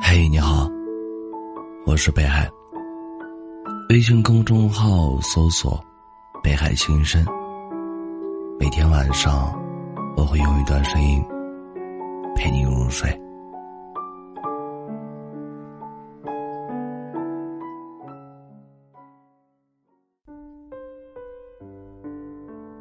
[0.00, 0.68] 嘿，你好，
[1.86, 2.50] 我是北海。
[3.90, 5.80] 微信公众号搜索
[6.42, 7.24] “北海心声”，
[8.58, 9.54] 每天晚上
[10.16, 11.24] 我会用一段声音
[12.34, 13.08] 陪你入睡。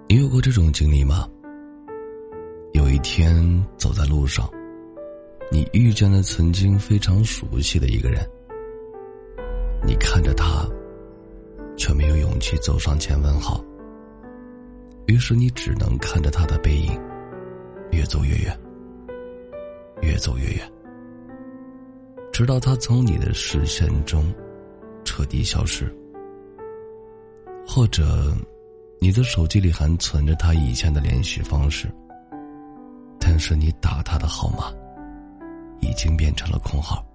[0.07, 1.27] 你有过这种经历吗？
[2.73, 4.49] 有一天走在路上。
[5.53, 8.27] 你遇见了曾经非常熟悉的一个人，
[9.85, 10.67] 你看着他，
[11.77, 13.63] 却没有勇气走上前问好。
[15.05, 16.99] 于是你只能看着他的背影，
[17.91, 18.59] 越走越远，
[20.01, 20.71] 越走越远，
[22.31, 24.33] 直到他从你的视线中
[25.05, 25.85] 彻底消失。
[27.63, 28.35] 或者，
[28.97, 31.87] 你的手机里还存着他以前的联系方式，
[33.19, 34.73] 但是你打他的号码。
[35.83, 37.05] 已经变成了空号。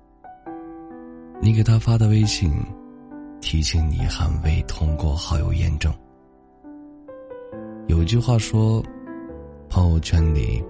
[1.41, 2.53] 你给他发的微信，
[3.41, 5.93] 提醒你还未通过好友验证。
[7.87, 8.83] 有句话说，
[9.69, 10.63] 朋友圈里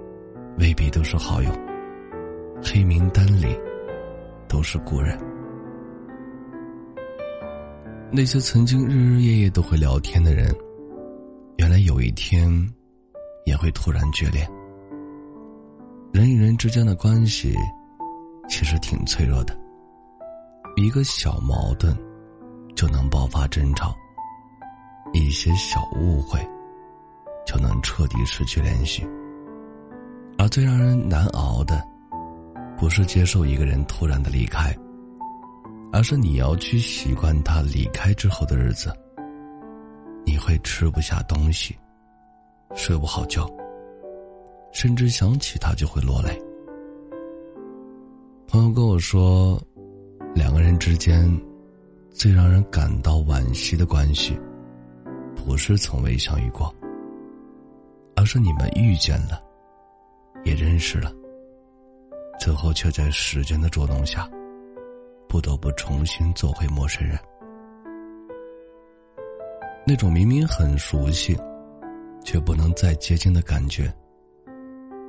[0.58, 1.50] 未必都是好友，
[2.62, 3.58] 黑名单里
[4.47, 5.19] 都是故人。
[8.11, 10.55] 那些曾经日日夜夜都会聊天的人，
[11.56, 12.51] 原来有一天
[13.45, 14.48] 也会突然决裂。
[16.12, 17.55] 人与人之间的关系。
[18.49, 19.57] 其实挺脆弱的，
[20.77, 21.97] 一个小矛盾
[22.75, 23.95] 就能爆发争吵，
[25.13, 26.41] 一些小误会
[27.47, 29.07] 就能彻底失去联系。
[30.39, 31.83] 而最让人难熬的，
[32.77, 34.75] 不是接受一个人突然的离开，
[35.93, 38.93] 而是你要去习惯他离开之后的日子。
[40.25, 41.77] 你会吃不下东西，
[42.75, 43.49] 睡不好觉，
[44.73, 46.41] 甚至想起他就会落泪。
[48.51, 49.61] 朋友跟我说，
[50.35, 51.31] 两个人之间
[52.11, 54.41] 最让人感到惋惜的关系，
[55.37, 56.75] 不是从未相遇过，
[58.17, 59.39] 而是你们遇见了，
[60.45, 61.13] 也认识了，
[62.41, 64.27] 最后却在时间的捉弄下，
[65.29, 67.19] 不得不重新做回陌生人。
[69.87, 71.39] 那种明明很熟悉，
[72.25, 73.95] 却不能再接近的感觉，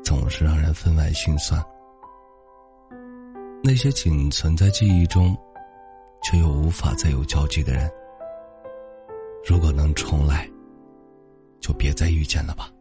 [0.03, 1.63] 总是让人分外心酸。
[3.61, 5.35] 那些仅存在记忆中，
[6.23, 7.91] 却又无法再有交集的人，
[9.45, 10.49] 如果能重来，
[11.59, 12.71] 就别再遇见了吧。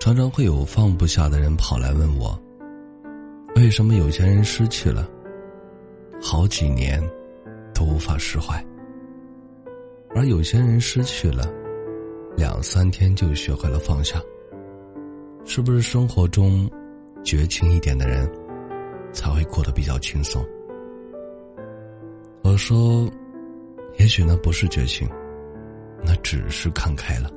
[0.00, 2.38] 常常会有放不下的人跑来问我，
[3.56, 5.06] 为什么有些人失去了，
[6.20, 7.02] 好几年
[7.74, 8.64] 都无法释怀，
[10.14, 11.46] 而有些人失去了，
[12.36, 14.20] 两三天就学会了放下。
[15.44, 16.68] 是不是生活中？
[17.26, 18.24] 绝情一点的人，
[19.12, 20.40] 才会过得比较轻松。
[22.44, 23.10] 我说，
[23.98, 25.10] 也许那不是绝情，
[26.04, 27.28] 那只是看开了。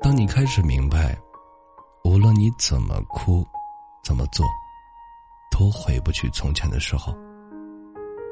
[0.00, 1.14] 当你开始明白，
[2.04, 3.46] 无论你怎么哭，
[4.02, 4.46] 怎么做，
[5.50, 7.14] 都回不去从前的时候，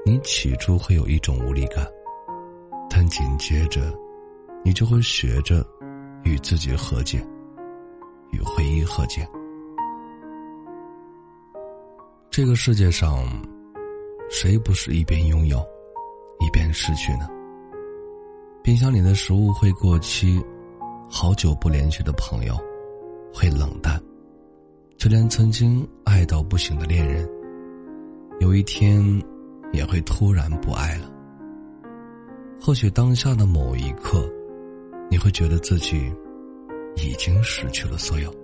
[0.06, 1.86] 你起初会有一种无力感，
[2.88, 3.94] 但紧接着，
[4.64, 5.62] 你就会学着
[6.24, 7.22] 与自己和解，
[8.30, 9.28] 与回忆和解。
[12.32, 13.22] 这个世界上，
[14.30, 15.62] 谁不是一边拥有，
[16.40, 17.28] 一边失去呢？
[18.64, 20.42] 冰箱里的食物会过期，
[21.10, 22.58] 好久不联系的朋友
[23.34, 24.02] 会冷淡，
[24.96, 27.28] 就连曾经爱到不行的恋人，
[28.40, 29.04] 有一天
[29.74, 31.12] 也会突然不爱了。
[32.58, 34.26] 或许当下的某一刻，
[35.10, 36.10] 你会觉得自己
[36.96, 38.34] 已经失去了所有。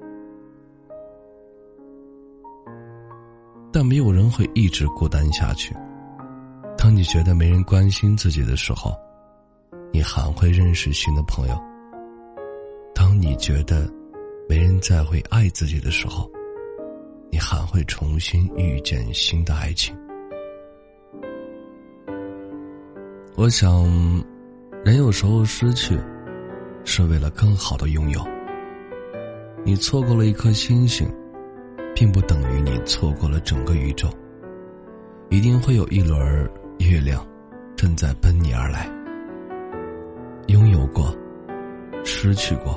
[3.81, 5.73] 但没有人会一直孤单下去。
[6.77, 8.93] 当你觉得没人关心自己的时候，
[9.93, 11.55] 你还会认识新的朋友；
[12.93, 13.89] 当你觉得
[14.49, 16.29] 没人再会爱自己的时候，
[17.31, 19.97] 你还会重新遇见新的爱情。
[23.37, 23.87] 我想，
[24.85, 25.97] 人有时候失去，
[26.85, 28.21] 是为了更好的拥有。
[29.65, 31.09] 你错过了一颗星星。
[31.99, 34.09] 并不等于你错过了整个宇宙。
[35.31, 36.49] 一定会有一轮
[36.79, 37.27] 月亮，
[37.77, 38.89] 正在奔你而来。
[40.47, 41.13] 拥有过，
[42.05, 42.73] 失去过，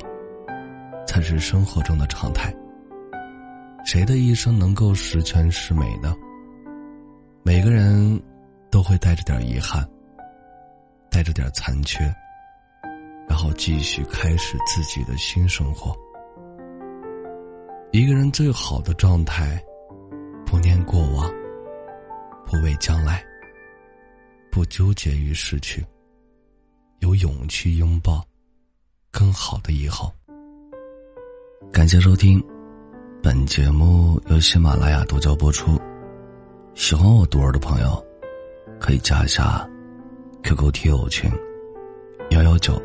[1.06, 2.52] 才是生活中的常态。
[3.86, 6.16] 谁的一生能够十全十美呢？
[7.44, 8.20] 每个人
[8.72, 9.88] 都会带着点遗憾，
[11.12, 12.12] 带着点残缺，
[13.30, 15.96] 然后继续开始自己的新生活。
[17.94, 19.62] 一个人最好的状态，
[20.46, 21.30] 不念过往，
[22.46, 23.22] 不畏将来，
[24.50, 25.86] 不纠结于失去，
[27.00, 28.26] 有勇气拥抱
[29.12, 30.10] 更好的以后。
[31.70, 32.42] 感谢收听，
[33.22, 35.78] 本节目由喜马拉雅独家播出。
[36.76, 38.02] 喜欢我独儿的朋友，
[38.80, 39.70] 可以加一下
[40.44, 41.30] QQ 听友群：
[42.30, 42.82] 幺幺九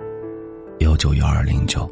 [0.80, 1.88] 幺九幺二零九。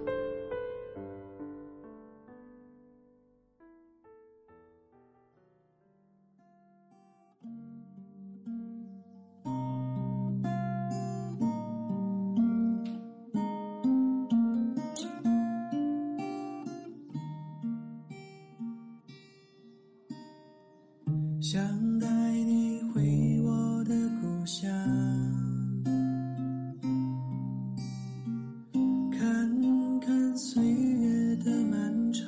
[21.44, 21.60] 想
[21.98, 24.66] 带你回我的故乡，
[29.12, 32.24] 看看岁月的漫长。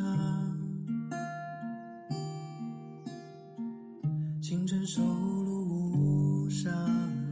[4.42, 6.70] 清晨收录屋上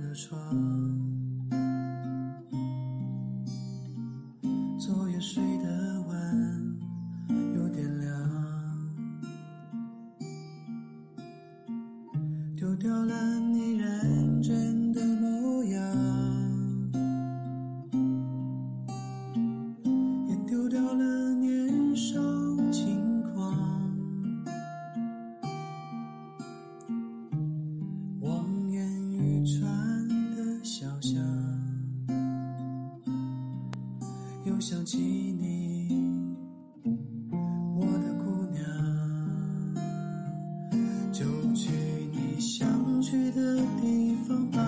[0.01, 0.41] 的窗，
[34.55, 35.89] 又想起你，
[37.77, 38.63] 我的姑娘，
[41.13, 41.25] 就
[41.55, 41.73] 去。
[42.13, 44.61] 你想去的地方吧，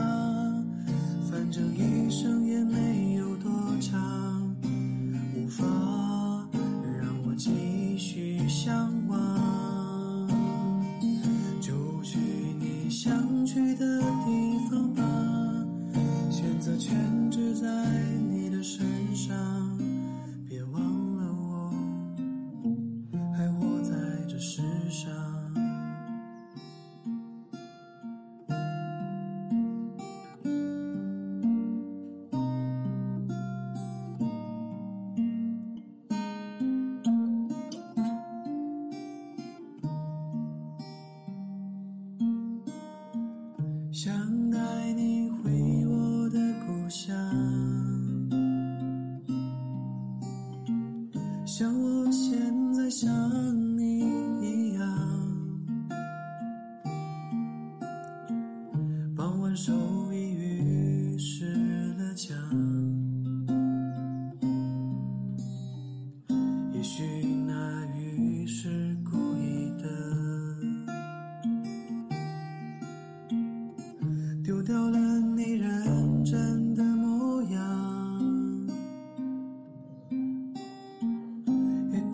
[1.30, 3.48] 反正一生也没有多
[3.80, 4.52] 长，
[5.36, 5.64] 无法
[6.98, 9.25] 让我继续向往。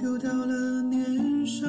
[0.02, 1.64] 丢掉了年少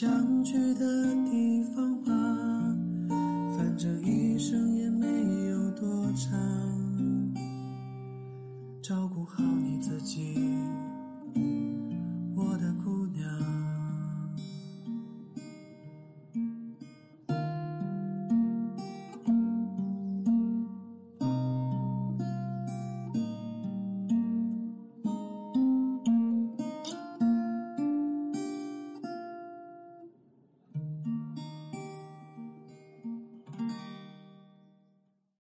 [0.00, 1.07] 相聚的